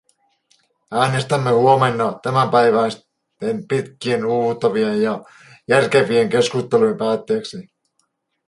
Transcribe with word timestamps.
Äänestämme 0.91 1.51
huomenna 1.51 2.19
tämänpäiväisten 2.23 3.67
pitkien, 3.69 4.25
uuvuttavien 4.25 5.01
ja 5.01 5.23
järkevien 5.67 6.29
keskustelujen 6.29 6.97
päätteeksi. 6.97 7.69